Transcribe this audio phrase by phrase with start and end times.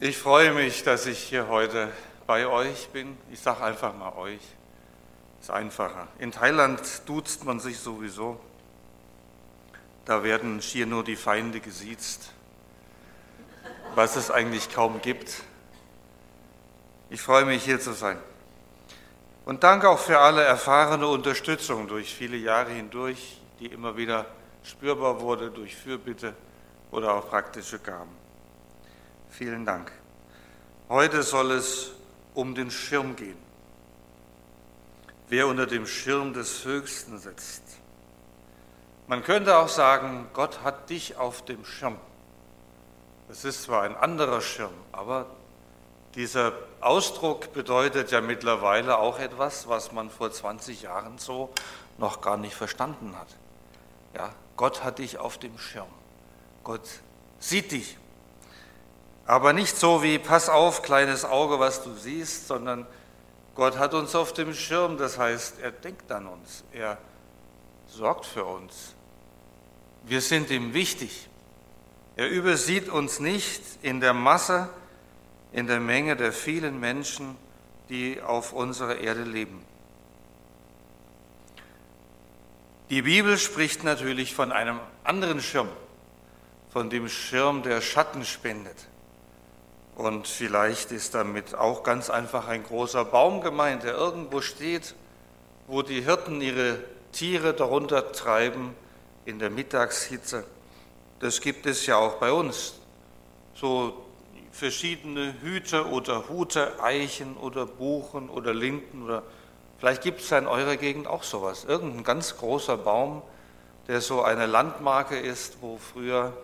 [0.00, 1.92] Ich freue mich, dass ich hier heute
[2.24, 3.18] bei euch bin.
[3.32, 4.40] Ich sage einfach mal euch.
[5.40, 6.06] Ist einfacher.
[6.20, 8.38] In Thailand duzt man sich sowieso.
[10.04, 12.30] Da werden schier nur die Feinde gesiezt,
[13.96, 15.42] was es eigentlich kaum gibt.
[17.10, 18.18] Ich freue mich, hier zu sein.
[19.46, 24.26] Und danke auch für alle erfahrene Unterstützung durch viele Jahre hindurch, die immer wieder
[24.62, 26.34] spürbar wurde durch Fürbitte
[26.92, 28.17] oder auch praktische Gaben.
[29.30, 29.92] Vielen Dank.
[30.88, 31.92] Heute soll es
[32.34, 33.36] um den Schirm gehen.
[35.28, 37.62] Wer unter dem Schirm des Höchsten sitzt.
[39.06, 41.96] Man könnte auch sagen, Gott hat dich auf dem Schirm.
[43.28, 45.26] Es ist zwar ein anderer Schirm, aber
[46.14, 51.50] dieser Ausdruck bedeutet ja mittlerweile auch etwas, was man vor 20 Jahren so
[51.98, 53.28] noch gar nicht verstanden hat.
[54.14, 55.88] Ja, Gott hat dich auf dem Schirm.
[56.64, 56.88] Gott
[57.38, 57.98] sieht dich.
[59.28, 62.86] Aber nicht so wie, pass auf, kleines Auge, was du siehst, sondern
[63.54, 64.96] Gott hat uns auf dem Schirm.
[64.96, 66.64] Das heißt, er denkt an uns.
[66.72, 66.96] Er
[67.86, 68.94] sorgt für uns.
[70.04, 71.28] Wir sind ihm wichtig.
[72.16, 74.70] Er übersieht uns nicht in der Masse,
[75.52, 77.36] in der Menge der vielen Menschen,
[77.90, 79.62] die auf unserer Erde leben.
[82.88, 85.68] Die Bibel spricht natürlich von einem anderen Schirm,
[86.70, 88.88] von dem Schirm, der Schatten spendet.
[89.98, 94.94] Und vielleicht ist damit auch ganz einfach ein großer Baum gemeint, der irgendwo steht,
[95.66, 96.78] wo die Hirten ihre
[97.10, 98.76] Tiere darunter treiben
[99.24, 100.44] in der Mittagshitze.
[101.18, 102.74] Das gibt es ja auch bei uns.
[103.56, 104.06] So
[104.52, 109.24] verschiedene Hüte oder Hute, Eichen oder Buchen oder Linden oder
[109.78, 111.64] vielleicht gibt es ja in eurer Gegend auch sowas.
[111.64, 113.22] Irgendein ganz großer Baum,
[113.88, 116.34] der so eine Landmarke ist, wo früher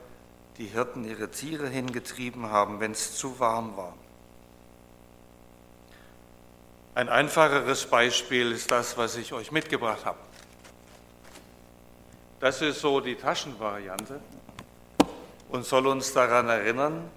[0.59, 3.95] die Hirten ihre Tiere hingetrieben haben, wenn es zu warm war.
[6.95, 10.19] Ein einfacheres Beispiel ist das, was ich euch mitgebracht habe.
[12.39, 14.21] Das ist so die Taschenvariante
[15.49, 17.11] und soll uns daran erinnern,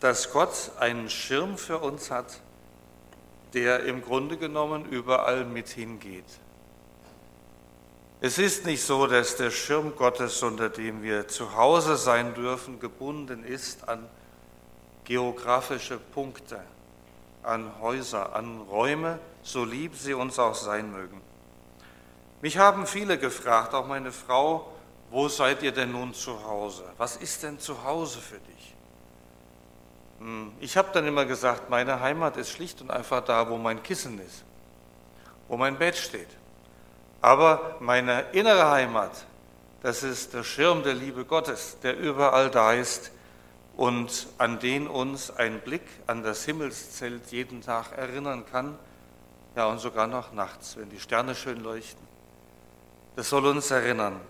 [0.00, 2.40] dass Gott einen Schirm für uns hat,
[3.54, 6.24] der im Grunde genommen überall mit hingeht.
[8.22, 12.78] Es ist nicht so, dass der Schirm Gottes, unter dem wir zu Hause sein dürfen,
[12.78, 14.06] gebunden ist an
[15.04, 16.60] geografische Punkte,
[17.42, 21.22] an Häuser, an Räume, so lieb sie uns auch sein mögen.
[22.42, 24.70] Mich haben viele gefragt, auch meine Frau,
[25.10, 26.84] wo seid ihr denn nun zu Hause?
[26.98, 28.74] Was ist denn zu Hause für dich?
[30.18, 33.82] Hm, ich habe dann immer gesagt, meine Heimat ist schlicht und einfach da, wo mein
[33.82, 34.44] Kissen ist,
[35.48, 36.28] wo mein Bett steht.
[37.20, 39.26] Aber meine innere Heimat,
[39.82, 43.12] das ist der Schirm der Liebe Gottes, der überall da ist
[43.76, 48.78] und an den uns ein Blick an das Himmelszelt jeden Tag erinnern kann,
[49.56, 52.06] ja und sogar noch nachts, wenn die Sterne schön leuchten.
[53.16, 54.20] Das soll uns erinnern.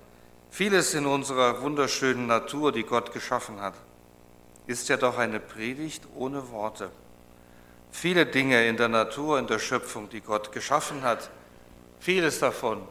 [0.51, 3.75] Vieles in unserer wunderschönen Natur, die Gott geschaffen hat,
[4.67, 6.91] ist ja doch eine Predigt ohne Worte.
[7.93, 11.31] Viele Dinge in der Natur, in der Schöpfung, die Gott geschaffen hat,
[12.01, 12.83] Vieles davon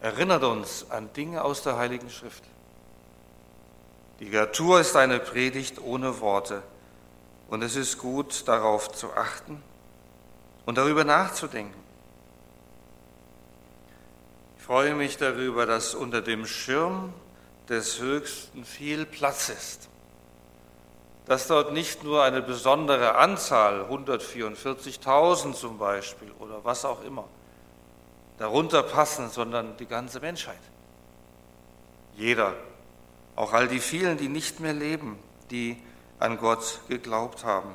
[0.00, 2.42] erinnert uns an Dinge aus der Heiligen Schrift.
[4.18, 6.64] Die Natur ist eine Predigt ohne Worte
[7.48, 9.62] und es ist gut, darauf zu achten
[10.64, 11.80] und darüber nachzudenken.
[14.58, 17.12] Ich freue mich darüber, dass unter dem Schirm
[17.68, 19.88] des Höchsten viel Platz ist,
[21.26, 27.28] dass dort nicht nur eine besondere Anzahl, 144.000 zum Beispiel oder was auch immer,
[28.38, 30.60] darunter passen, sondern die ganze Menschheit.
[32.16, 32.54] Jeder,
[33.34, 35.18] auch all die vielen, die nicht mehr leben,
[35.50, 35.76] die
[36.18, 37.70] an Gott geglaubt haben.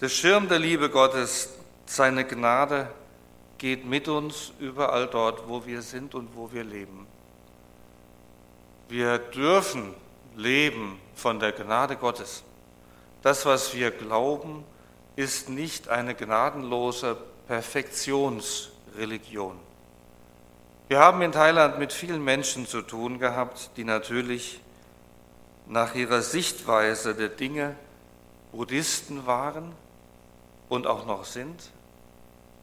[0.00, 1.50] Der Schirm der Liebe Gottes,
[1.86, 2.88] seine Gnade
[3.58, 7.06] geht mit uns überall dort, wo wir sind und wo wir leben.
[8.88, 9.94] Wir dürfen
[10.36, 12.42] leben von der Gnade Gottes.
[13.22, 14.64] Das, was wir glauben,
[15.16, 19.58] ist nicht eine gnadenlose Perfektionsreligion.
[20.88, 24.60] Wir haben in Thailand mit vielen Menschen zu tun gehabt, die natürlich
[25.66, 27.76] nach ihrer Sichtweise der Dinge
[28.52, 29.72] Buddhisten waren
[30.68, 31.70] und auch noch sind.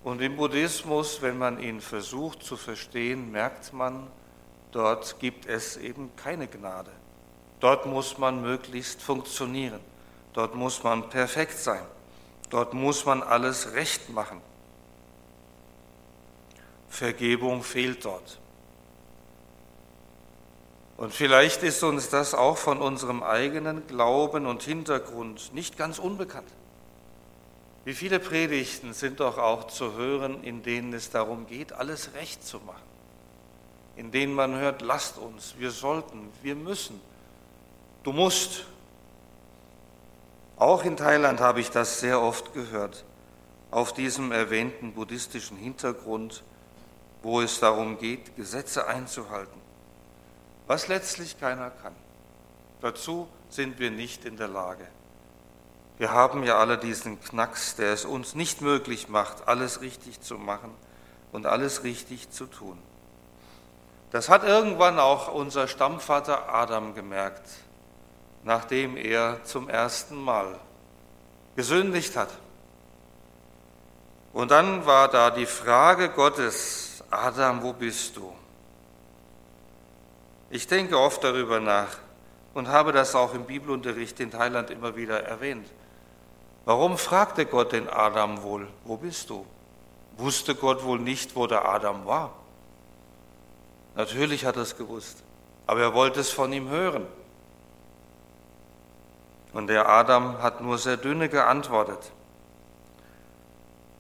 [0.03, 4.07] Und im Buddhismus, wenn man ihn versucht zu verstehen, merkt man,
[4.71, 6.91] dort gibt es eben keine Gnade.
[7.59, 9.79] Dort muss man möglichst funktionieren.
[10.33, 11.83] Dort muss man perfekt sein.
[12.49, 14.41] Dort muss man alles recht machen.
[16.91, 18.39] Vergebung fehlt dort.
[20.97, 26.51] Und vielleicht ist uns das auch von unserem eigenen Glauben und Hintergrund nicht ganz unbekannt.
[27.85, 32.45] Wie viele Predigten sind doch auch zu hören, in denen es darum geht, alles recht
[32.45, 32.83] zu machen,
[33.95, 37.01] in denen man hört, lasst uns, wir sollten, wir müssen,
[38.03, 38.65] du musst.
[40.57, 43.05] Auch in Thailand habe ich das sehr oft gehört,
[43.71, 46.43] auf diesem erwähnten buddhistischen Hintergrund,
[47.21, 49.59] wo es darum geht, Gesetze einzuhalten,
[50.67, 51.95] was letztlich keiner kann.
[52.81, 54.87] Dazu sind wir nicht in der Lage.
[55.97, 60.35] Wir haben ja alle diesen Knacks, der es uns nicht möglich macht, alles richtig zu
[60.35, 60.73] machen
[61.31, 62.77] und alles richtig zu tun.
[64.09, 67.47] Das hat irgendwann auch unser Stammvater Adam gemerkt,
[68.43, 70.59] nachdem er zum ersten Mal
[71.55, 72.29] gesündigt hat.
[74.33, 78.33] Und dann war da die Frage Gottes, Adam, wo bist du?
[80.49, 81.97] Ich denke oft darüber nach
[82.53, 85.67] und habe das auch im Bibelunterricht in Thailand immer wieder erwähnt.
[86.65, 89.45] Warum fragte Gott den Adam wohl, wo bist du?
[90.17, 92.33] Wusste Gott wohl nicht, wo der Adam war?
[93.95, 95.23] Natürlich hat er es gewusst,
[95.67, 97.05] aber er wollte es von ihm hören.
[99.53, 102.11] Und der Adam hat nur sehr dünne geantwortet.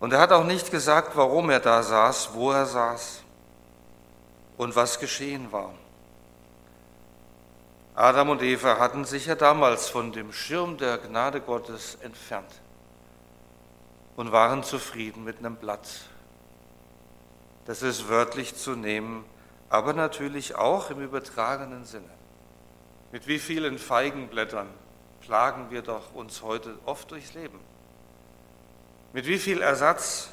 [0.01, 3.21] Und er hat auch nicht gesagt, warum er da saß, wo er saß
[4.57, 5.71] und was geschehen war.
[7.93, 12.51] Adam und Eva hatten sich ja damals von dem Schirm der Gnade Gottes entfernt
[14.15, 15.87] und waren zufrieden mit einem Blatt.
[17.65, 19.23] Das ist wörtlich zu nehmen,
[19.69, 22.09] aber natürlich auch im übertragenen Sinne.
[23.11, 24.67] Mit wie vielen Feigenblättern
[25.19, 27.59] plagen wir doch uns heute oft durchs Leben.
[29.13, 30.29] Mit wie viel Ersatz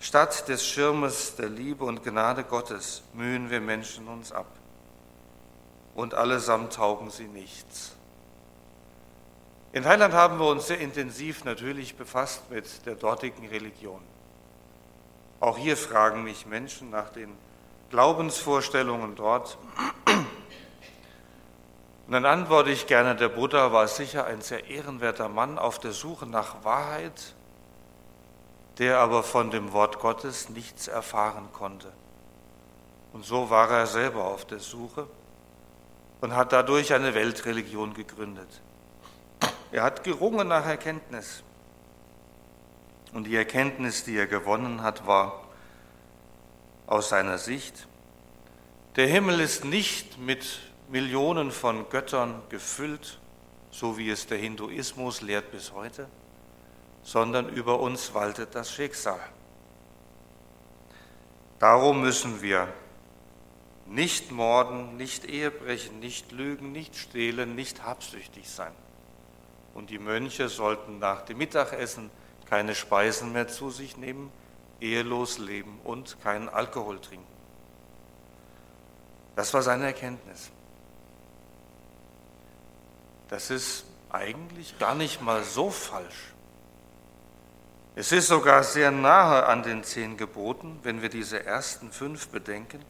[0.00, 4.46] statt des Schirmes der Liebe und Gnade Gottes mühen wir Menschen uns ab
[5.94, 7.96] und allesamt taugen sie nichts.
[9.72, 14.02] In Thailand haben wir uns sehr intensiv natürlich befasst mit der dortigen Religion.
[15.38, 17.32] Auch hier fragen mich Menschen nach den
[17.88, 19.56] Glaubensvorstellungen dort.
[22.06, 25.92] Und dann antworte ich gerne, der Buddha war sicher ein sehr ehrenwerter Mann auf der
[25.92, 27.34] Suche nach Wahrheit,
[28.80, 31.92] der aber von dem Wort Gottes nichts erfahren konnte.
[33.12, 35.06] Und so war er selber auf der Suche
[36.22, 38.48] und hat dadurch eine Weltreligion gegründet.
[39.70, 41.42] Er hat gerungen nach Erkenntnis.
[43.12, 45.42] Und die Erkenntnis, die er gewonnen hat, war
[46.86, 47.86] aus seiner Sicht,
[48.96, 53.18] der Himmel ist nicht mit Millionen von Göttern gefüllt,
[53.70, 56.08] so wie es der Hinduismus lehrt bis heute,
[57.02, 59.20] sondern über uns waltet das Schicksal.
[61.58, 62.68] Darum müssen wir
[63.86, 68.72] nicht morden, nicht Ehebrechen, nicht lügen, nicht stehlen, nicht habsüchtig sein.
[69.74, 72.10] Und die Mönche sollten nach dem Mittagessen
[72.48, 74.32] keine Speisen mehr zu sich nehmen,
[74.80, 77.26] ehelos leben und keinen Alkohol trinken.
[79.36, 80.50] Das war seine Erkenntnis.
[83.28, 86.34] Das ist eigentlich gar nicht mal so falsch.
[88.00, 92.82] Es ist sogar sehr nahe an den zehn Geboten, wenn wir diese ersten fünf bedenken.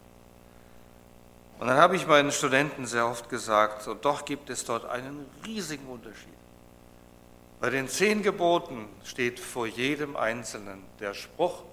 [1.59, 5.27] Und dann habe ich meinen Studenten sehr oft gesagt, und doch gibt es dort einen
[5.45, 6.33] riesigen Unterschied.
[7.59, 11.65] Bei den zehn Geboten steht vor jedem Einzelnen der Spruch,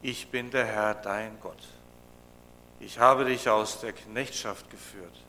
[0.00, 1.68] ich bin der Herr dein Gott.
[2.78, 5.22] Ich habe dich aus der Knechtschaft geführt.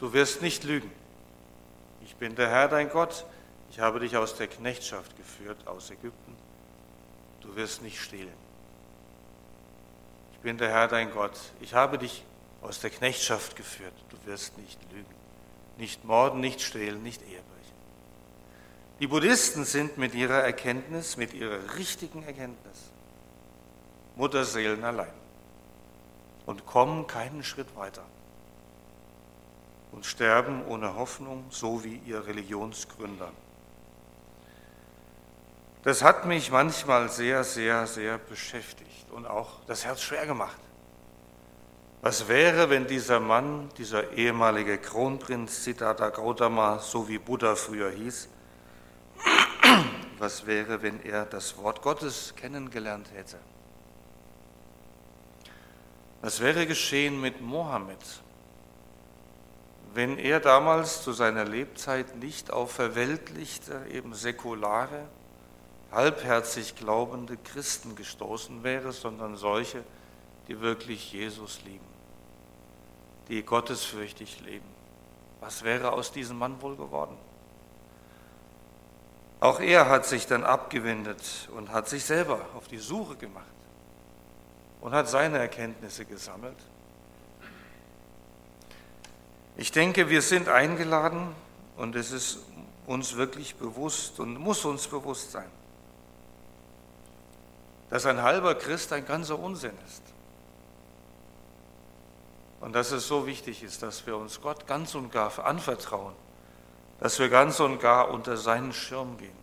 [0.00, 0.92] Du wirst nicht lügen.
[2.04, 3.24] Ich bin der Herr dein Gott.
[3.70, 6.36] Ich habe dich aus der Knechtschaft geführt, aus Ägypten.
[7.40, 8.34] Du wirst nicht stehlen.
[10.32, 11.38] Ich bin der Herr dein Gott.
[11.60, 12.24] Ich habe dich
[12.62, 13.94] aus der Knechtschaft geführt.
[14.08, 15.14] Du wirst nicht lügen,
[15.78, 17.46] nicht morden, nicht stehlen, nicht ehebrechen.
[18.98, 22.90] Die Buddhisten sind mit ihrer Erkenntnis, mit ihrer richtigen Erkenntnis,
[24.16, 25.12] Mutterseelen allein
[26.44, 28.04] und kommen keinen Schritt weiter
[29.92, 33.30] und sterben ohne Hoffnung, so wie ihr Religionsgründer.
[35.82, 40.58] Das hat mich manchmal sehr, sehr, sehr beschäftigt und auch das Herz schwer gemacht.
[42.02, 48.28] Was wäre, wenn dieser Mann, dieser ehemalige Kronprinz Siddhartha Gautama, so wie Buddha früher hieß,
[50.18, 53.38] was wäre, wenn er das Wort Gottes kennengelernt hätte?
[56.20, 58.22] Was wäre geschehen mit Mohammed,
[59.94, 65.08] wenn er damals zu seiner Lebzeit nicht auf verweltlichte, eben säkulare,
[65.92, 69.84] halbherzig glaubende Christen gestoßen wäre, sondern solche,
[70.48, 71.90] die wirklich Jesus lieben.
[73.30, 74.66] die gottesfürchtig leben.
[75.40, 77.16] Was wäre aus diesem Mann wohl geworden?
[79.38, 83.46] Auch er hat sich dann abgewendet und hat sich selber auf die Suche gemacht
[84.82, 86.58] und hat seine Erkenntnisse gesammelt.
[89.56, 91.28] Ich denke, wir sind eingeladen
[91.76, 92.40] und es ist
[92.86, 95.48] uns wirklich bewusst und muss uns bewusst sein,
[97.90, 100.02] dass ein halber Christ ein ganzer Unsinn ist.
[102.60, 106.14] Und dass es so wichtig ist, dass wir uns Gott ganz und gar anvertrauen,
[107.00, 109.40] dass wir ganz und gar unter seinen Schirm gehen.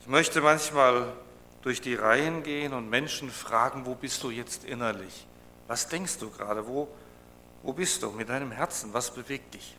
[0.00, 1.12] Ich möchte manchmal
[1.62, 5.26] durch die Reihen gehen und Menschen fragen, wo bist du jetzt innerlich?
[5.68, 6.66] Was denkst du gerade?
[6.66, 6.88] Wo,
[7.62, 8.92] wo bist du mit deinem Herzen?
[8.92, 9.76] Was bewegt dich?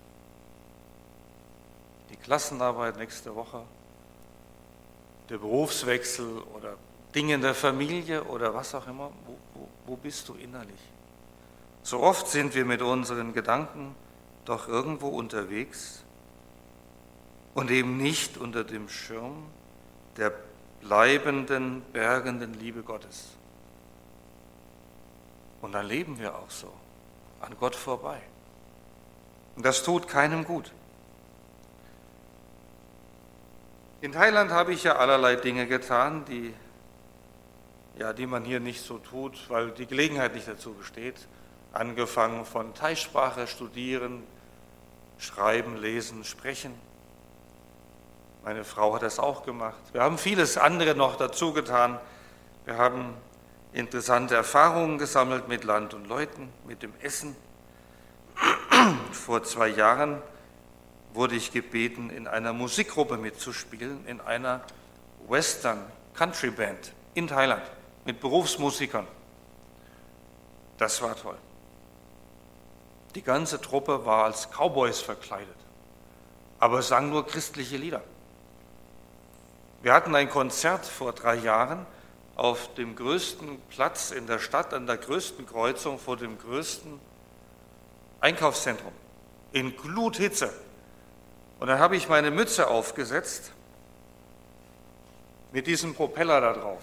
[2.09, 3.63] Die Klassenarbeit nächste Woche,
[5.29, 6.75] der Berufswechsel oder
[7.15, 9.11] Dinge in der Familie oder was auch immer.
[9.25, 10.79] Wo, wo, wo bist du innerlich?
[11.83, 13.95] So oft sind wir mit unseren Gedanken
[14.45, 16.03] doch irgendwo unterwegs
[17.53, 19.43] und eben nicht unter dem Schirm
[20.17, 20.33] der
[20.81, 23.29] bleibenden, bergenden Liebe Gottes.
[25.61, 26.71] Und dann leben wir auch so,
[27.39, 28.21] an Gott vorbei.
[29.55, 30.73] Und das tut keinem gut.
[34.03, 36.53] In Thailand habe ich ja allerlei Dinge getan, die,
[37.97, 41.15] ja, die man hier nicht so tut, weil die Gelegenheit nicht dazu besteht.
[41.71, 44.23] Angefangen von Thai-Sprache studieren,
[45.17, 46.73] schreiben, lesen, sprechen
[48.43, 49.79] meine Frau hat das auch gemacht.
[49.93, 51.97] Wir haben vieles andere noch dazu getan.
[52.65, 53.13] Wir haben
[53.71, 57.37] interessante Erfahrungen gesammelt mit Land und Leuten, mit dem Essen.
[59.13, 60.21] Vor zwei Jahren
[61.13, 64.61] wurde ich gebeten, in einer Musikgruppe mitzuspielen, in einer
[65.27, 67.63] Western Country Band in Thailand
[68.05, 69.07] mit Berufsmusikern.
[70.77, 71.37] Das war toll.
[73.15, 75.55] Die ganze Truppe war als Cowboys verkleidet,
[76.59, 78.01] aber sang nur christliche Lieder.
[79.83, 81.85] Wir hatten ein Konzert vor drei Jahren
[82.35, 86.99] auf dem größten Platz in der Stadt, an der größten Kreuzung vor dem größten
[88.19, 88.93] Einkaufszentrum
[89.51, 90.51] in Gluthitze.
[91.59, 93.51] Und dann habe ich meine Mütze aufgesetzt
[95.51, 96.81] mit diesem Propeller da drauf.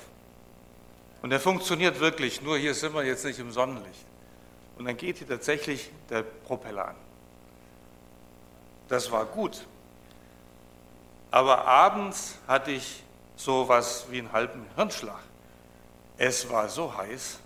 [1.22, 4.06] Und der funktioniert wirklich, nur hier sind wir jetzt nicht im Sonnenlicht.
[4.78, 6.96] Und dann geht hier tatsächlich der Propeller an.
[8.88, 9.66] Das war gut.
[11.30, 13.04] Aber abends hatte ich
[13.36, 15.20] so was wie einen halben Hirnschlag.
[16.16, 17.38] Es war so heiß.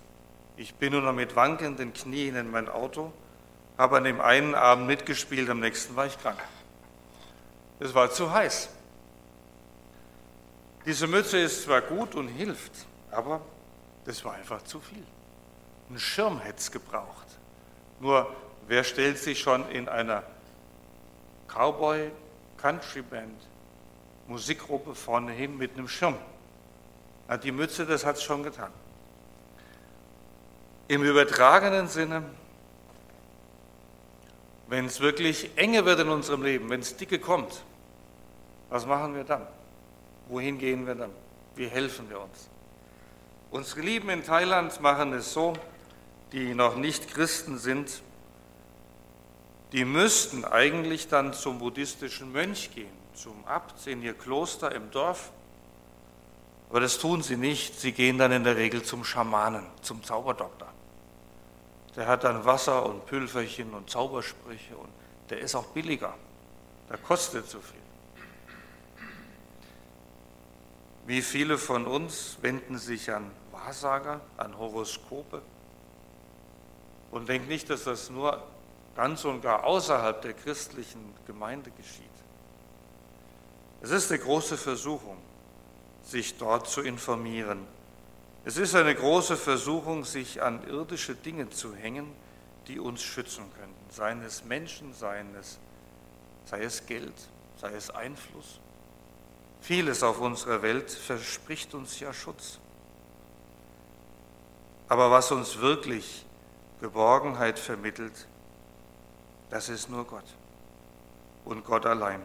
[0.57, 3.11] Ich bin nur noch mit wankenden Knien in mein Auto,
[3.77, 6.41] habe an dem einen Abend mitgespielt, am nächsten war ich krank.
[7.79, 8.69] Es war zu heiß.
[10.85, 12.71] Diese Mütze ist zwar gut und hilft,
[13.11, 13.41] aber
[14.05, 15.03] das war einfach zu viel.
[15.89, 17.27] Ein Schirm hätte es gebraucht.
[17.99, 18.33] Nur,
[18.67, 20.23] wer stellt sich schon in einer
[21.47, 23.47] Cowboy-Country-Band
[24.27, 26.17] Musikgruppe vorne hin mit einem Schirm.
[27.27, 28.71] Na, die Mütze, das hat es schon getan.
[30.87, 32.23] Im übertragenen Sinne,
[34.67, 37.63] wenn es wirklich enge wird in unserem Leben, wenn es dicke kommt,
[38.69, 39.47] was machen wir dann?
[40.27, 41.11] Wohin gehen wir dann?
[41.55, 42.49] Wie helfen wir uns?
[43.51, 45.53] Unsere Lieben in Thailand machen es so,
[46.31, 48.01] die noch nicht Christen sind,
[49.71, 55.31] die müssten eigentlich dann zum buddhistischen Mönch gehen zum Abt in ihr Kloster im Dorf.
[56.69, 57.79] Aber das tun sie nicht.
[57.79, 60.67] Sie gehen dann in der Regel zum Schamanen, zum Zauberdoktor.
[61.95, 64.89] Der hat dann Wasser und Pülverchen und Zaubersprüche und
[65.29, 66.13] der ist auch billiger.
[66.89, 67.79] Der kostet zu viel.
[71.05, 75.41] Wie viele von uns wenden sich an Wahrsager, an Horoskope
[77.11, 78.43] und denken nicht, dass das nur
[78.95, 82.05] ganz und gar außerhalb der christlichen Gemeinde geschieht.
[83.81, 85.17] Es ist eine große Versuchung,
[86.03, 87.67] sich dort zu informieren.
[88.47, 92.13] Es ist eine große Versuchung, sich an irdische Dinge zu hängen,
[92.67, 95.57] die uns schützen könnten, seien es Menschen, seien es,
[96.45, 97.15] sei es Geld,
[97.59, 98.59] sei es Einfluss.
[99.61, 102.59] Vieles auf unserer Welt verspricht uns ja Schutz.
[104.89, 106.23] Aber was uns wirklich
[106.81, 108.27] Geborgenheit vermittelt,
[109.49, 110.35] das ist nur Gott
[111.45, 112.21] und Gott allein.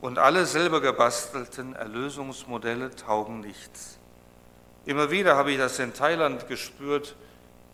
[0.00, 4.00] Und alle selber gebastelten Erlösungsmodelle taugen nichts.
[4.86, 7.16] Immer wieder habe ich das in Thailand gespürt,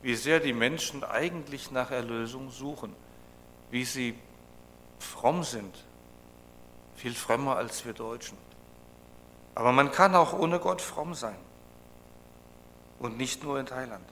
[0.00, 2.97] wie sehr die Menschen eigentlich nach Erlösung suchen,
[3.71, 4.19] wie sie
[4.99, 5.85] fromm sind,
[6.97, 8.38] viel frömmer als wir Deutschen.
[9.54, 11.37] Aber man kann auch ohne Gott fromm sein
[12.99, 14.04] und nicht nur in Thailand.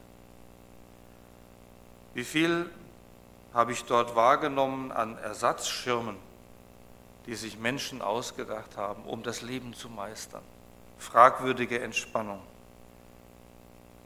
[2.12, 2.68] Wie viel
[3.54, 6.16] habe ich dort wahrgenommen an Ersatzschirmen,
[7.26, 10.42] die sich Menschen ausgedacht haben, um das Leben zu meistern.
[10.98, 12.40] Fragwürdige Entspannung.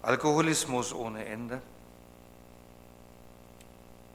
[0.04, 1.62] Alkoholismus ohne Ende.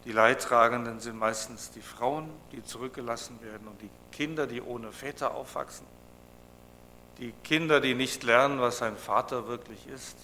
[0.06, 5.34] Die Leidtragenden sind meistens die Frauen, die zurückgelassen werden und die Kinder, die ohne Väter
[5.34, 5.86] aufwachsen.
[7.18, 10.16] Die Kinder, die nicht lernen, was ein Vater wirklich ist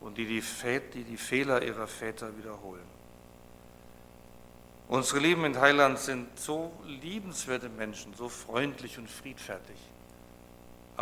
[0.00, 0.42] und die die,
[0.94, 2.84] die, die Fehler ihrer Väter wiederholen.
[4.88, 9.78] Unsere Lieben in Thailand sind so liebenswerte Menschen, so freundlich und friedfertig,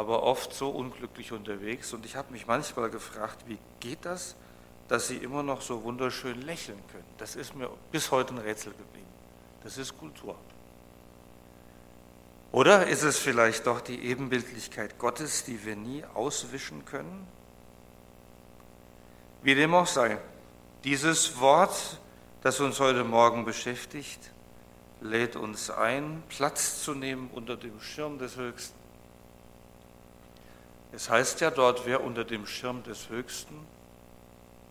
[0.00, 1.92] aber oft so unglücklich unterwegs.
[1.92, 4.35] Und ich habe mich manchmal gefragt, wie geht das,
[4.88, 7.04] dass sie immer noch so wunderschön lächeln können?
[7.19, 9.07] Das ist mir bis heute ein Rätsel geblieben.
[9.62, 10.37] Das ist Kultur.
[12.50, 17.26] Oder ist es vielleicht doch die Ebenbildlichkeit Gottes, die wir nie auswischen können?
[19.42, 20.19] Wie dem auch sei,
[20.83, 22.00] dieses Wort
[22.42, 24.33] das uns heute Morgen beschäftigt,
[25.02, 28.79] lädt uns ein, Platz zu nehmen unter dem Schirm des Höchsten.
[30.92, 33.66] Es heißt ja dort, wer unter dem Schirm des Höchsten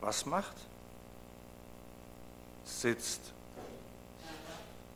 [0.01, 0.55] was macht?
[2.63, 3.33] Sitzt.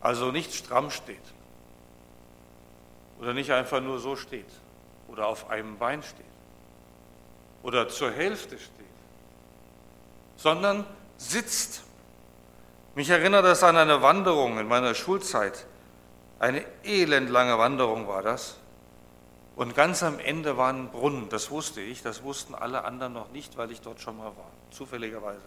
[0.01, 1.21] Also nicht stramm steht.
[3.19, 4.49] Oder nicht einfach nur so steht.
[5.07, 6.25] Oder auf einem Bein steht.
[7.63, 8.71] Oder zur Hälfte steht.
[10.35, 10.85] Sondern
[11.17, 11.83] sitzt.
[12.95, 15.65] Mich erinnert das an eine Wanderung in meiner Schulzeit.
[16.39, 18.57] Eine elendlange Wanderung war das.
[19.55, 23.31] Und ganz am Ende war ein Brunnen, das wusste ich, das wussten alle anderen noch
[23.31, 25.45] nicht, weil ich dort schon mal war, zufälligerweise.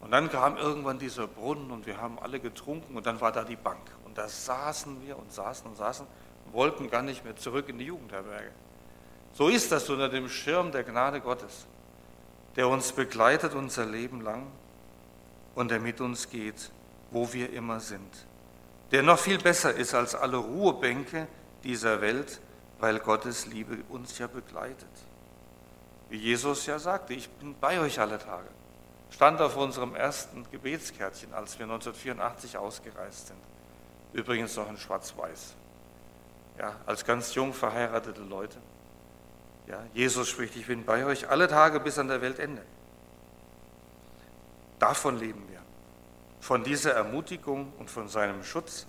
[0.00, 3.44] Und dann kam irgendwann dieser Brunnen und wir haben alle getrunken und dann war da
[3.44, 3.80] die Bank.
[4.04, 6.06] Und da saßen wir und saßen und saßen
[6.44, 8.50] und wollten gar nicht mehr zurück in die Jugendherberge.
[9.32, 11.66] So ist das unter dem Schirm der Gnade Gottes,
[12.56, 14.46] der uns begleitet unser Leben lang
[15.54, 16.70] und der mit uns geht,
[17.10, 18.26] wo wir immer sind.
[18.90, 21.28] Der noch viel besser ist als alle Ruhebänke
[21.64, 22.40] dieser Welt,
[22.84, 24.90] weil Gottes Liebe uns ja begleitet.
[26.10, 28.46] Wie Jesus ja sagte, ich bin bei euch alle Tage.
[29.08, 33.38] Stand auf unserem ersten Gebetskärtchen, als wir 1984 ausgereist sind.
[34.12, 35.54] Übrigens noch in Schwarz-Weiß.
[36.58, 38.58] Ja, als ganz jung verheiratete Leute.
[39.66, 42.60] Ja, Jesus spricht, ich bin bei euch alle Tage bis an der Weltende.
[44.78, 45.62] Davon leben wir,
[46.38, 48.86] von dieser Ermutigung und von seinem Schutz,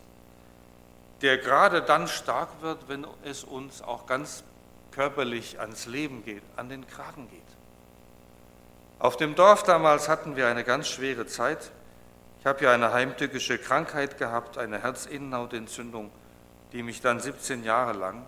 [1.22, 4.44] der gerade dann stark wird, wenn es uns auch ganz
[4.92, 7.42] körperlich ans Leben geht, an den Kragen geht.
[9.00, 11.72] Auf dem Dorf damals hatten wir eine ganz schwere Zeit.
[12.40, 16.12] Ich habe ja eine heimtückische Krankheit gehabt, eine Herzinnenhautentzündung,
[16.72, 18.26] die mich dann 17 Jahre lang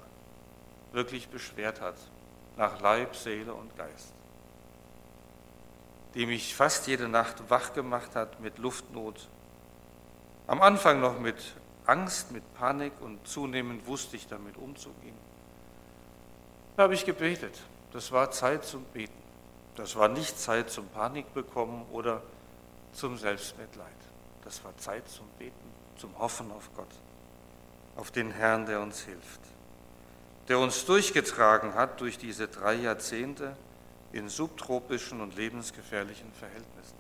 [0.92, 1.96] wirklich beschwert hat,
[2.58, 4.14] nach Leib, Seele und Geist
[6.18, 9.28] die mich fast jede Nacht wach gemacht hat mit Luftnot.
[10.48, 11.36] Am Anfang noch mit
[11.88, 15.18] Angst, mit Panik und zunehmend wusste ich damit umzugehen.
[16.76, 17.60] Da habe ich gebetet.
[17.94, 19.22] Das war Zeit zum Beten.
[19.76, 22.22] Das war nicht Zeit zum Panik bekommen oder
[22.94, 23.88] zum Selbstmitleid.
[24.44, 26.88] Das war Zeit zum Beten, zum Hoffen auf Gott,
[27.96, 29.42] auf den Herrn, der uns hilft,
[30.48, 33.56] der uns durchgetragen hat durch diese drei Jahrzehnte
[34.12, 36.96] in subtropischen und lebensgefährlichen Verhältnissen.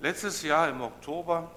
[0.00, 1.50] Letztes Jahr im Oktober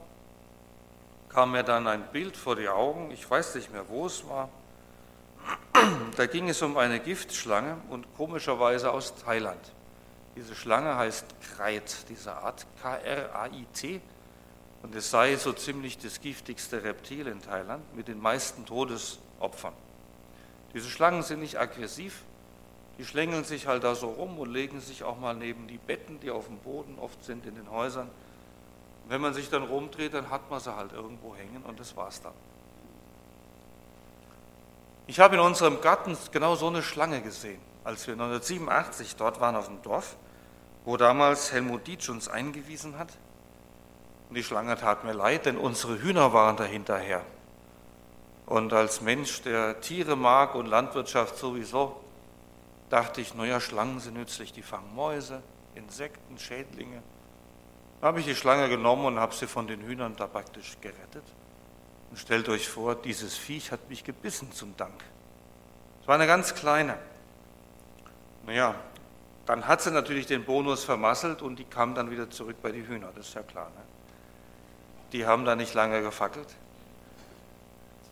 [1.34, 4.50] kam mir dann ein Bild vor die Augen, ich weiß nicht mehr, wo es war.
[6.18, 9.60] Da ging es um eine Giftschlange und komischerweise aus Thailand.
[10.36, 14.02] Diese Schlange heißt Kreit, diese Art K-R-A-I-T.
[14.84, 19.74] Und es sei so ziemlich das giftigste Reptil in Thailand mit den meisten Todesopfern.
[20.74, 22.24] Diese Schlangen sind nicht aggressiv,
[22.98, 26.20] die schlängeln sich halt da so rum und legen sich auch mal neben die Betten,
[26.20, 28.10] die auf dem Boden oft sind in den Häusern.
[29.08, 32.22] Wenn man sich dann rumdreht, dann hat man sie halt irgendwo hängen und das war's
[32.22, 32.34] dann.
[35.08, 39.56] Ich habe in unserem Garten genau so eine Schlange gesehen, als wir 1987 dort waren
[39.56, 40.16] auf dem Dorf,
[40.86, 43.12] wo damals Helmut Dietsch uns eingewiesen hat.
[44.30, 47.24] Und die Schlange tat mir leid, denn unsere Hühner waren dahinterher.
[48.46, 52.02] Und als Mensch, der Tiere mag und Landwirtschaft sowieso,
[52.90, 55.42] dachte ich, naja, Schlangen sind nützlich, die fangen Mäuse,
[55.76, 57.02] Insekten, Schädlinge.
[58.02, 61.24] Da habe ich die Schlange genommen und habe sie von den Hühnern da praktisch gerettet.
[62.10, 65.04] Und stellt euch vor, dieses Viech hat mich gebissen zum Dank.
[66.02, 66.98] Es war eine ganz kleine.
[68.46, 68.74] Naja,
[69.46, 72.86] dann hat sie natürlich den Bonus vermasselt und die kam dann wieder zurück bei den
[72.86, 73.70] Hühnern, das ist ja klar.
[73.70, 73.82] Ne?
[75.14, 76.48] Die haben da nicht lange gefackelt.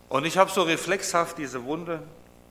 [0.08, 2.02] Und ich habe so reflexhaft diese Wunde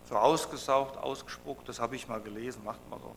[0.09, 3.15] so ausgesaugt, ausgespuckt, das habe ich mal gelesen, macht man so.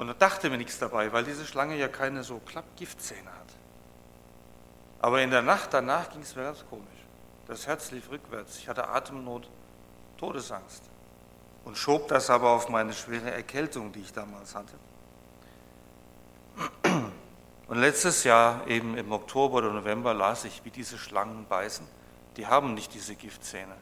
[0.00, 3.48] Und dachte mir nichts dabei, weil diese Schlange ja keine so Klappgiftzähne hat.
[4.98, 7.04] Aber in der Nacht danach ging es mir ganz komisch.
[7.46, 8.56] Das Herz lief rückwärts.
[8.56, 9.50] Ich hatte Atemnot,
[10.16, 10.84] Todesangst.
[11.66, 14.72] Und schob das aber auf meine schwere Erkältung, die ich damals hatte.
[17.68, 21.86] Und letztes Jahr, eben im Oktober oder November, las ich, wie diese Schlangen beißen.
[22.38, 23.76] Die haben nicht diese Giftzähne.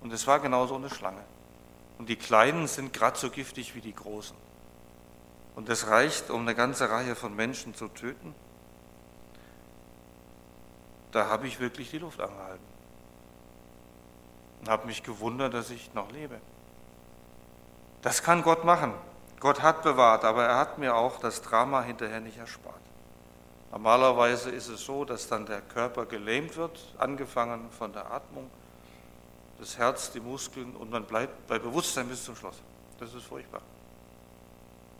[0.00, 1.24] Und es war genauso eine Schlange.
[1.98, 4.36] Und die Kleinen sind gerade so giftig wie die Großen.
[5.54, 8.34] Und es reicht, um eine ganze Reihe von Menschen zu töten.
[11.12, 12.64] Da habe ich wirklich die Luft angehalten.
[14.60, 16.40] Und habe mich gewundert, dass ich noch lebe.
[18.02, 18.94] Das kann Gott machen.
[19.40, 22.80] Gott hat bewahrt, aber er hat mir auch das Drama hinterher nicht erspart.
[23.70, 28.50] Normalerweise ist es so, dass dann der Körper gelähmt wird, angefangen von der Atmung,
[29.58, 32.56] das Herz, die Muskeln und man bleibt bei Bewusstsein bis zum Schluss.
[32.98, 33.62] Das ist furchtbar.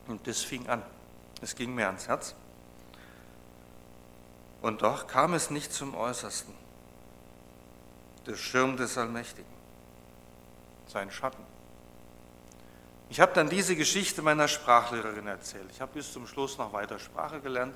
[0.09, 0.83] Und das fing an.
[1.43, 2.35] Es ging mir ans Herz.
[4.63, 6.55] Und doch kam es nicht zum Äußersten.
[8.27, 9.51] Der Schirm des Allmächtigen,
[10.87, 11.43] sein Schatten.
[13.09, 15.69] Ich habe dann diese Geschichte meiner Sprachlehrerin erzählt.
[15.73, 17.75] Ich habe bis zum Schluss noch weiter Sprache gelernt.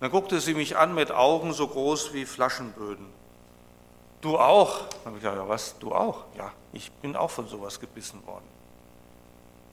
[0.00, 3.06] Dann guckte sie mich an mit Augen so groß wie Flaschenböden.
[4.20, 4.88] Du auch?
[4.88, 6.24] Dann habe ich gesagt, ja was, du auch?
[6.36, 8.46] Ja, ich bin auch von sowas gebissen worden.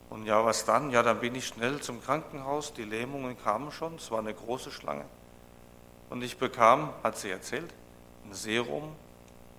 [0.09, 0.91] Und ja, was dann?
[0.91, 4.71] Ja, dann bin ich schnell zum Krankenhaus, die Lähmungen kamen schon, es war eine große
[4.71, 5.05] Schlange.
[6.09, 7.73] Und ich bekam, hat sie erzählt,
[8.23, 8.95] ein Serum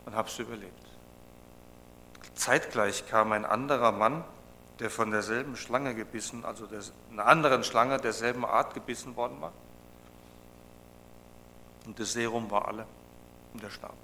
[0.04, 0.72] und habe es überlebt.
[2.34, 4.24] Zeitgleich kam ein anderer Mann,
[4.78, 9.52] der von derselben Schlange gebissen, also der, einer anderen Schlange derselben Art gebissen worden war.
[11.86, 12.86] Und das Serum war alle
[13.54, 13.94] und er starb.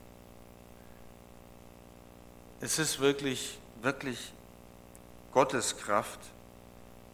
[2.61, 4.33] Es ist wirklich, wirklich
[5.33, 6.21] Gottes Kraft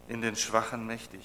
[0.07, 1.21] in den Schwachen mächtig.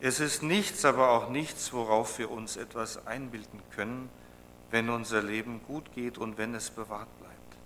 [0.00, 4.10] Es ist nichts, aber auch nichts, worauf wir uns etwas einbilden können,
[4.70, 7.56] wenn unser Leben gut geht und wenn es bewahrt bleibt.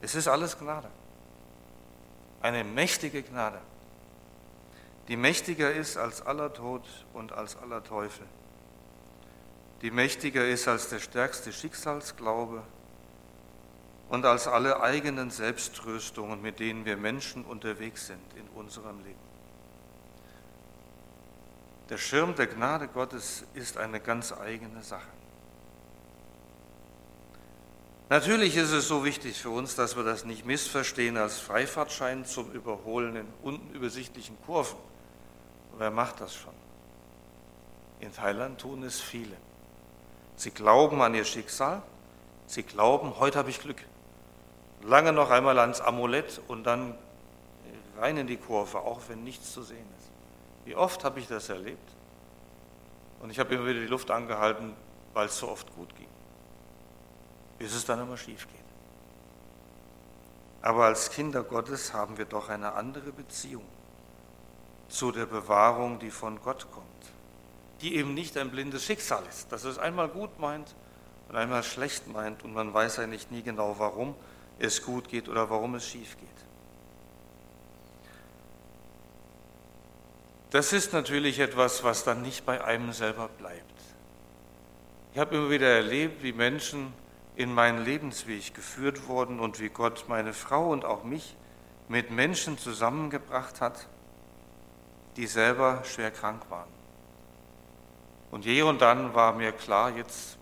[0.00, 0.90] Es ist alles Gnade.
[2.42, 3.60] Eine mächtige Gnade,
[5.08, 6.82] die mächtiger ist als aller Tod
[7.14, 8.26] und als aller Teufel
[9.82, 12.62] die mächtiger ist als der stärkste Schicksalsglaube
[14.08, 19.26] und als alle eigenen Selbsttröstungen, mit denen wir Menschen unterwegs sind in unserem Leben.
[21.88, 25.06] Der Schirm der Gnade Gottes ist eine ganz eigene Sache.
[28.08, 32.52] Natürlich ist es so wichtig für uns, dass wir das nicht missverstehen als Freifahrtschein zum
[32.52, 34.78] Überholen in unübersichtlichen Kurven.
[35.76, 36.54] Wer macht das schon?
[37.98, 39.36] In Thailand tun es viele.
[40.36, 41.82] Sie glauben an ihr Schicksal.
[42.46, 43.82] Sie glauben, heute habe ich Glück.
[44.82, 46.94] Lange noch einmal ans Amulett und dann
[47.98, 50.10] rein in die Kurve, auch wenn nichts zu sehen ist.
[50.64, 51.90] Wie oft habe ich das erlebt?
[53.20, 54.74] Und ich habe immer wieder die Luft angehalten,
[55.14, 56.08] weil es so oft gut ging.
[57.58, 58.60] Bis es dann immer schief geht.
[60.62, 63.64] Aber als Kinder Gottes haben wir doch eine andere Beziehung
[64.88, 66.86] zu der Bewahrung, die von Gott kommt
[67.80, 70.74] die eben nicht ein blindes Schicksal ist, dass es einmal gut meint
[71.28, 74.14] und einmal schlecht meint und man weiß eigentlich nie genau, warum
[74.58, 76.28] es gut geht oder warum es schief geht.
[80.50, 83.74] Das ist natürlich etwas, was dann nicht bei einem selber bleibt.
[85.12, 86.92] Ich habe immer wieder erlebt, wie Menschen
[87.36, 91.36] in meinen Lebensweg geführt wurden und wie Gott meine Frau und auch mich
[91.88, 93.86] mit Menschen zusammengebracht hat,
[95.16, 96.68] die selber schwer krank waren.
[98.30, 100.38] Und je und dann war mir klar, jetzt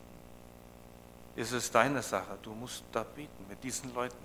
[1.37, 2.39] ist es deine Sache.
[2.43, 4.17] Du musst da beten mit diesen Leuten.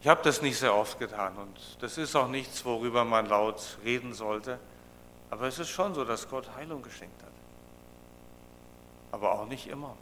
[0.00, 3.78] Ich habe das nicht sehr oft getan und das ist auch nichts, worüber man laut
[3.84, 4.58] reden sollte.
[5.28, 7.28] Aber es ist schon so, dass Gott Heilung geschenkt hat.
[9.12, 9.94] Aber auch nicht immer.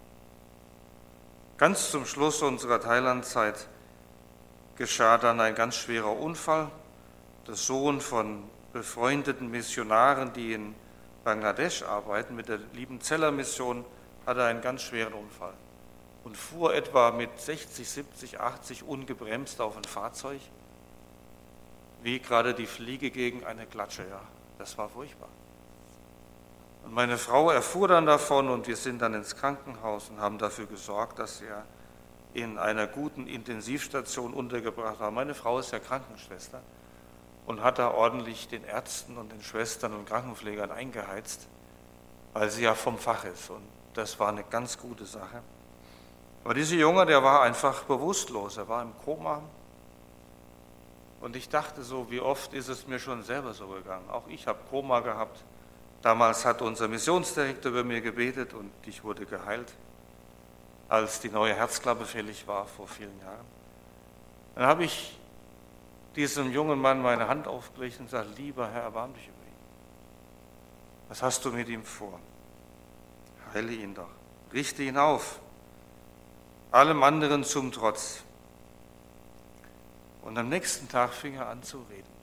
[1.57, 3.69] Ganz zum Schluss unserer Thailandzeit
[4.77, 6.71] geschah dann ein ganz schwerer Unfall.
[7.49, 10.75] Der Sohn von befreundeten Missionaren, die in
[11.25, 13.85] Bangladesch arbeiten, mit der lieben Zeller Mission,
[14.29, 15.55] hatte einen ganz schweren Unfall
[16.23, 20.41] und fuhr etwa mit 60, 70, 80 ungebremst auf ein Fahrzeug,
[22.03, 24.03] wie gerade die Fliege gegen eine Klatsche.
[24.09, 24.21] Ja,
[24.59, 25.31] das war furchtbar.
[26.85, 30.67] Und meine Frau erfuhr dann davon und wir sind dann ins Krankenhaus und haben dafür
[30.67, 31.65] gesorgt, dass er
[32.35, 35.11] in einer guten Intensivstation untergebracht war.
[35.11, 36.61] Meine Frau ist ja Krankenschwester
[37.47, 41.49] und hat da ordentlich den Ärzten und den Schwestern und Krankenpflegern eingeheizt,
[42.35, 43.49] weil sie ja vom Fach ist.
[43.49, 45.43] Und das war eine ganz gute Sache.
[46.45, 49.43] Aber dieser Junge, der war einfach bewusstlos, er war im Koma.
[51.21, 54.09] Und ich dachte so, wie oft ist es mir schon selber so gegangen.
[54.09, 55.43] Auch ich habe Koma gehabt.
[56.01, 59.73] Damals hat unser Missionsdirektor über mir gebetet und ich wurde geheilt,
[60.89, 63.47] als die neue Herzklappe fällig war vor vielen Jahren.
[64.55, 65.19] Dann habe ich
[66.15, 69.57] diesem jungen Mann meine Hand aufgelegt und gesagt, lieber Herr, erbarm dich über ihn.
[71.09, 72.21] Was hast du mit ihm vor?
[73.55, 74.09] Heile ihn doch,
[74.53, 75.41] richte ihn auf,
[76.71, 78.23] allem anderen zum Trotz.
[80.23, 82.19] Und am nächsten Tag fing er an zu reden.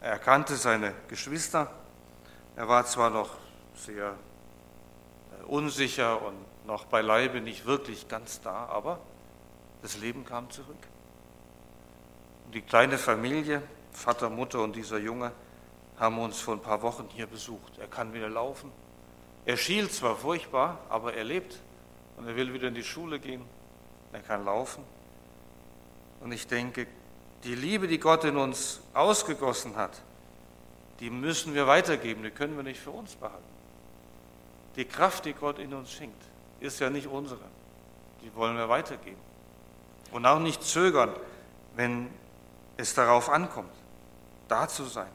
[0.00, 1.70] Er erkannte seine Geschwister.
[2.56, 3.30] Er war zwar noch
[3.74, 4.14] sehr
[5.38, 9.00] äh, unsicher und noch beileibe nicht wirklich ganz da, aber
[9.82, 10.76] das Leben kam zurück.
[12.46, 15.32] Und die kleine Familie, Vater, Mutter und dieser Junge,
[15.98, 17.78] haben uns vor ein paar Wochen hier besucht.
[17.78, 18.72] Er kann wieder laufen.
[19.50, 21.58] Er schielt zwar furchtbar, aber er lebt
[22.16, 23.42] und er will wieder in die Schule gehen.
[24.12, 24.84] Er kann laufen.
[26.20, 26.86] Und ich denke,
[27.42, 30.02] die Liebe, die Gott in uns ausgegossen hat,
[31.00, 33.42] die müssen wir weitergeben, die können wir nicht für uns behalten.
[34.76, 36.22] Die Kraft, die Gott in uns schenkt,
[36.60, 37.42] ist ja nicht unsere.
[38.22, 39.20] Die wollen wir weitergeben.
[40.12, 41.10] Und auch nicht zögern,
[41.74, 42.08] wenn
[42.76, 43.74] es darauf ankommt,
[44.46, 45.10] da zu sein,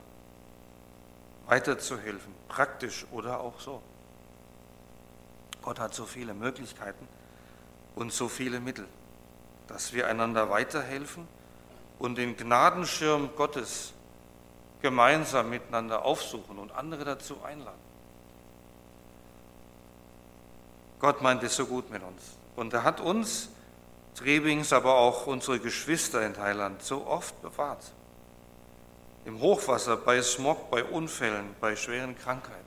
[1.46, 3.82] weiterzuhelfen, praktisch oder auch so.
[5.66, 7.06] Gott hat so viele Möglichkeiten
[7.96, 8.88] und so viele Mittel
[9.68, 11.28] dass wir einander weiterhelfen
[12.00, 13.94] und den Gnadenschirm Gottes
[14.82, 17.80] gemeinsam miteinander aufsuchen und andere dazu einladen.
[21.00, 22.22] Gott meint es so gut mit uns.
[22.56, 23.50] Und er hat uns,
[24.16, 27.92] Trebings, aber auch unsere Geschwister in Thailand, so oft bewahrt.
[29.26, 32.65] Im Hochwasser, bei Smog, bei Unfällen, bei schweren Krankheiten.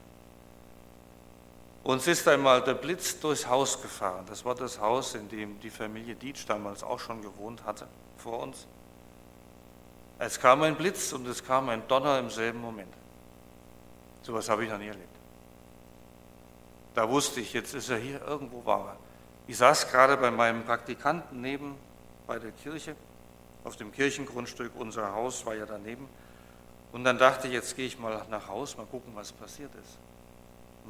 [1.85, 4.27] Uns ist einmal der Blitz durchs Haus gefahren.
[4.29, 7.87] Das war das Haus, in dem die Familie Dietsch damals auch schon gewohnt hatte,
[8.17, 8.67] vor uns.
[10.19, 12.93] Es kam ein Blitz und es kam ein Donner im selben Moment.
[14.23, 15.17] So etwas habe ich noch nie erlebt.
[16.95, 18.97] Da wusste ich, jetzt ist er hier, irgendwo war er.
[19.47, 21.77] Ich saß gerade bei meinem Praktikanten neben
[22.27, 22.97] bei der Kirche,
[23.65, 26.09] auf dem Kirchengrundstück, unser Haus war ja daneben.
[26.93, 29.99] Und dann dachte ich, jetzt gehe ich mal nach Haus, mal gucken, was passiert ist.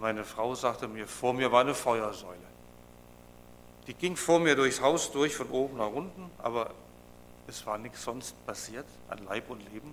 [0.01, 2.39] Meine Frau sagte mir, vor mir war eine Feuersäule.
[3.89, 6.71] Die ging vor mir durchs Haus durch, von oben nach unten, aber
[7.49, 9.93] es war nichts sonst passiert an Leib und Leben.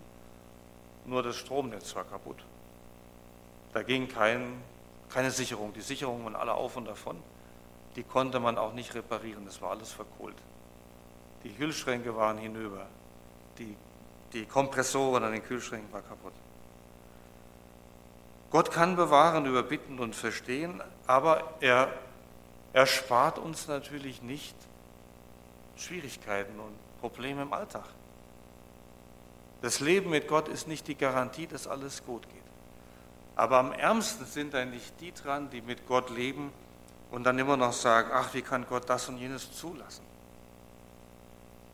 [1.06, 2.44] Nur das Stromnetz war kaputt.
[3.74, 4.62] Da ging kein,
[5.10, 5.74] keine Sicherung.
[5.74, 7.18] Die Sicherungen waren alle auf und davon.
[7.96, 9.46] Die konnte man auch nicht reparieren.
[9.46, 10.36] Das war alles verkohlt.
[11.44, 12.86] Die Kühlschränke waren hinüber.
[13.58, 13.76] Die,
[14.34, 16.34] die Kompressoren an den Kühlschränken waren kaputt.
[18.49, 21.91] Gott kann bewahren über Bitten und Verstehen, aber er
[22.73, 24.55] erspart uns natürlich nicht
[25.75, 27.86] Schwierigkeiten und Probleme im Alltag.
[29.62, 32.43] Das Leben mit Gott ist nicht die Garantie, dass alles gut geht.
[33.36, 36.53] Aber am ärmsten sind eigentlich die dran, die mit Gott leben
[37.12, 40.05] und dann immer noch sagen, ach, wie kann Gott das und jenes zulassen?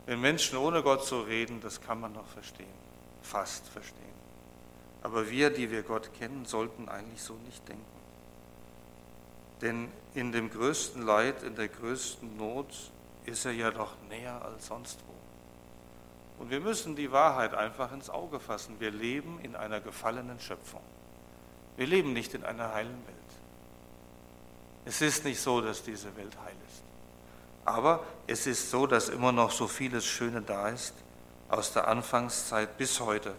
[0.06, 2.66] Wenn Menschen ohne Gott so reden, das kann man noch verstehen,
[3.22, 4.11] fast verstehen.
[5.02, 7.84] Aber wir, die wir Gott kennen, sollten eigentlich so nicht denken.
[9.60, 12.90] Denn in dem größten Leid, in der größten Not
[13.24, 16.42] ist er ja doch näher als sonst wo.
[16.42, 18.76] Und wir müssen die Wahrheit einfach ins Auge fassen.
[18.80, 20.82] Wir leben in einer gefallenen Schöpfung.
[21.76, 23.16] Wir leben nicht in einer heilen Welt.
[24.84, 26.82] Es ist nicht so, dass diese Welt heil ist.
[27.64, 30.94] Aber es ist so, dass immer noch so vieles Schöne da ist,
[31.48, 33.34] aus der Anfangszeit bis heute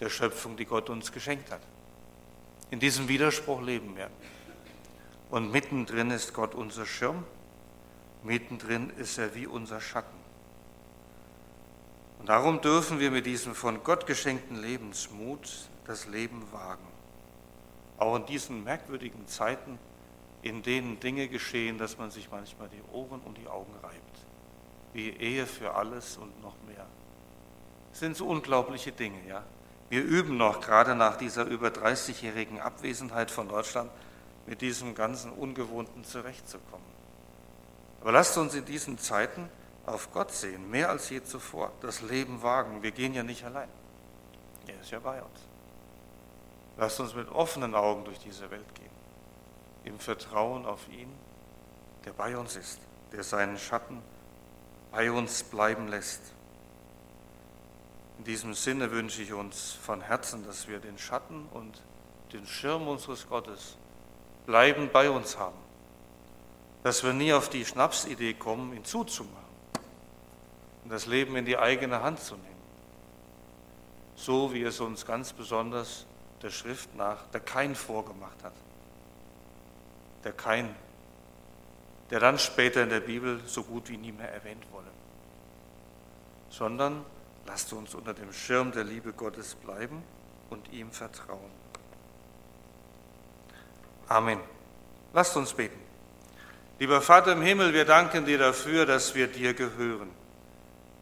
[0.00, 1.60] der Schöpfung, die Gott uns geschenkt hat.
[2.70, 4.10] In diesem Widerspruch leben wir.
[5.30, 7.24] Und mittendrin ist Gott unser Schirm,
[8.22, 10.16] mittendrin ist er wie unser Schatten.
[12.18, 16.86] Und darum dürfen wir mit diesem von Gott geschenkten Lebensmut das Leben wagen.
[17.98, 19.78] Auch in diesen merkwürdigen Zeiten,
[20.42, 24.26] in denen Dinge geschehen, dass man sich manchmal die Ohren und die Augen reibt.
[24.92, 26.86] Wie Ehe für alles und noch mehr.
[27.90, 29.44] Das sind so unglaubliche Dinge, ja.
[29.88, 33.90] Wir üben noch gerade nach dieser über 30-jährigen Abwesenheit von Deutschland
[34.46, 36.86] mit diesem ganzen Ungewohnten zurechtzukommen.
[38.00, 39.48] Aber lasst uns in diesen Zeiten
[39.86, 42.82] auf Gott sehen, mehr als je zuvor, das Leben wagen.
[42.82, 43.68] Wir gehen ja nicht allein.
[44.66, 45.40] Er ist ja bei uns.
[46.76, 48.90] Lasst uns mit offenen Augen durch diese Welt gehen,
[49.84, 51.12] im Vertrauen auf ihn,
[52.04, 52.78] der bei uns ist,
[53.12, 54.02] der seinen Schatten
[54.92, 56.20] bei uns bleiben lässt
[58.18, 61.82] in diesem Sinne wünsche ich uns von Herzen, dass wir den Schatten und
[62.32, 63.76] den Schirm unseres Gottes
[64.44, 65.56] bleibend bei uns haben.
[66.82, 69.36] Dass wir nie auf die Schnapsidee kommen, ihn zuzumachen
[70.84, 72.46] und das Leben in die eigene Hand zu nehmen.
[74.16, 76.04] so wie es uns ganz besonders
[76.42, 78.52] der Schrift nach der Kain vorgemacht hat.
[80.24, 80.74] Der Kain,
[82.10, 84.88] der dann später in der Bibel so gut wie nie mehr erwähnt wurde.
[86.50, 87.04] Sondern
[87.48, 90.02] lasst uns unter dem Schirm der Liebe Gottes bleiben
[90.50, 91.50] und ihm vertrauen.
[94.06, 94.38] Amen.
[95.14, 95.78] Lasst uns beten.
[96.78, 100.10] Lieber Vater im Himmel, wir danken dir dafür, dass wir dir gehören.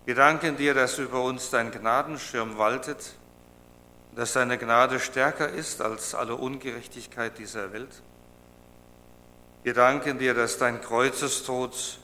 [0.04, 3.16] Wir danken dir, dass über uns dein Gnadenschirm waltet,
[4.14, 8.02] dass deine Gnade stärker ist als alle Ungerechtigkeit dieser Welt.
[9.64, 11.98] Wir danken dir, dass dein Kreuzestod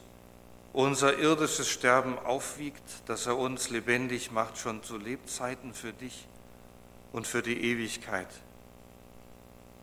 [0.73, 6.27] unser irdisches Sterben aufwiegt, dass er uns lebendig macht, schon zu Lebzeiten für dich
[7.13, 8.29] und für die Ewigkeit.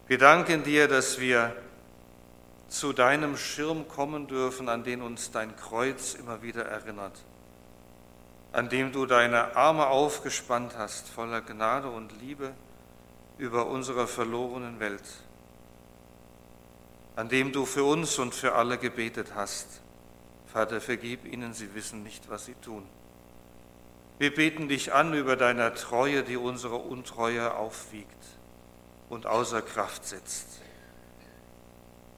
[0.08, 1.56] Wir danken dir, dass wir
[2.67, 7.23] zu deinem Schirm kommen dürfen, an den uns dein Kreuz immer wieder erinnert,
[8.52, 12.54] an dem du deine Arme aufgespannt hast, voller Gnade und Liebe
[13.38, 15.04] über unserer verlorenen Welt,
[17.15, 19.82] an dem du für uns und für alle gebetet hast.
[20.52, 22.84] Vater, vergib ihnen, sie wissen nicht, was sie tun.
[24.18, 28.24] Wir beten dich an über deiner Treue, die unsere Untreue aufwiegt
[29.10, 30.62] und außer Kraft setzt.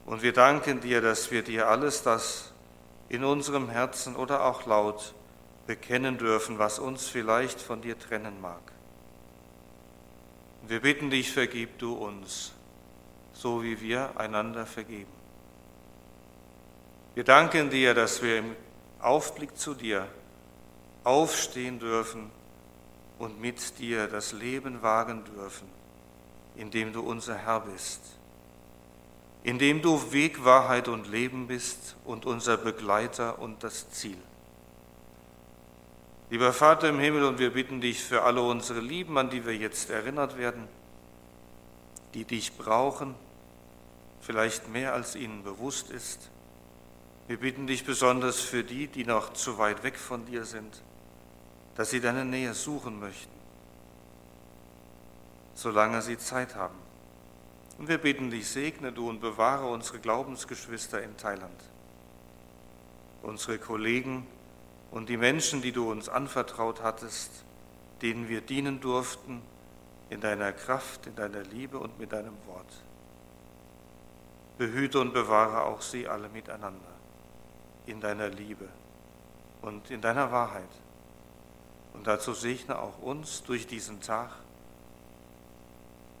[0.06, 2.52] Und wir danken dir, dass wir dir alles das
[3.08, 5.14] in unserem Herzen oder auch laut
[5.66, 8.72] bekennen dürfen, was uns vielleicht von dir trennen mag.
[10.66, 12.52] Wir bitten dich, vergib du uns,
[13.32, 15.21] so wie wir einander vergeben.
[17.14, 18.56] Wir danken dir, dass wir im
[19.00, 20.08] Aufblick zu dir
[21.04, 22.30] aufstehen dürfen
[23.18, 25.68] und mit dir das Leben wagen dürfen
[26.56, 28.00] indem du unser Herr bist,
[29.42, 34.18] indem du Weg, Wahrheit und Leben bist und unser Begleiter und das Ziel.
[36.30, 39.54] Lieber Vater im Himmel, und wir bitten dich für alle unsere Lieben, an die wir
[39.54, 40.66] jetzt erinnert werden,
[42.14, 43.14] die dich brauchen,
[44.20, 46.30] vielleicht mehr als ihnen bewusst ist.
[47.28, 50.82] Wir bitten dich besonders für die, die noch zu weit weg von dir sind,
[51.74, 53.42] dass sie deine Nähe suchen möchten
[55.54, 56.78] solange sie Zeit haben.
[57.78, 61.62] Und wir bitten dich, segne du und bewahre unsere Glaubensgeschwister in Thailand,
[63.22, 64.26] unsere Kollegen
[64.90, 67.44] und die Menschen, die du uns anvertraut hattest,
[68.02, 69.42] denen wir dienen durften
[70.10, 72.82] in deiner Kraft, in deiner Liebe und mit deinem Wort.
[74.58, 76.91] Behüte und bewahre auch sie alle miteinander
[77.86, 78.68] in deiner Liebe
[79.62, 80.68] und in deiner Wahrheit.
[81.94, 84.30] Und dazu segne auch uns durch diesen Tag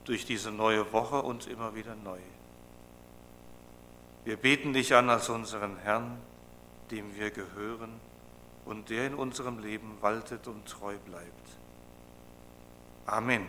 [0.04, 2.18] durch diese neue Woche und immer wieder neu.
[4.24, 6.18] Wir beten dich an als unseren Herrn,
[6.90, 8.00] dem wir gehören
[8.64, 11.48] und der in unserem Leben waltet und treu bleibt.
[13.06, 13.46] Amen.